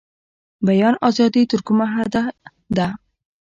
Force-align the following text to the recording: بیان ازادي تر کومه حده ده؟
بیان 0.67 0.95
ازادي 1.07 1.41
تر 1.51 1.59
کومه 1.67 1.85
حده 1.95 2.23
ده؟ 2.77 2.87